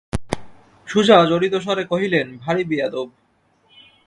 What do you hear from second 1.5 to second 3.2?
স্বরে কহিলেন, ভারী বেআদব!